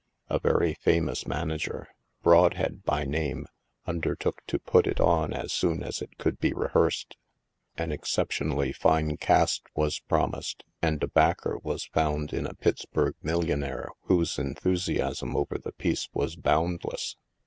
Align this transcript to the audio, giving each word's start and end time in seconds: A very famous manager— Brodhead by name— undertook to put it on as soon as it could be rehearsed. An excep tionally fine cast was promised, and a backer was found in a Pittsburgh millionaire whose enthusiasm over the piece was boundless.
A 0.29 0.39
very 0.39 0.73
famous 0.73 1.27
manager— 1.27 1.87
Brodhead 2.25 2.83
by 2.83 3.03
name— 3.03 3.45
undertook 3.85 4.41
to 4.47 4.57
put 4.57 4.87
it 4.87 4.99
on 4.99 5.31
as 5.31 5.53
soon 5.53 5.83
as 5.83 6.01
it 6.01 6.17
could 6.17 6.39
be 6.39 6.53
rehearsed. 6.53 7.17
An 7.77 7.91
excep 7.91 8.29
tionally 8.29 8.75
fine 8.75 9.15
cast 9.17 9.61
was 9.75 9.99
promised, 9.99 10.63
and 10.81 11.03
a 11.03 11.07
backer 11.07 11.59
was 11.61 11.85
found 11.85 12.33
in 12.33 12.47
a 12.47 12.55
Pittsburgh 12.55 13.13
millionaire 13.21 13.89
whose 14.05 14.39
enthusiasm 14.39 15.35
over 15.35 15.59
the 15.59 15.71
piece 15.71 16.09
was 16.13 16.35
boundless. 16.35 17.15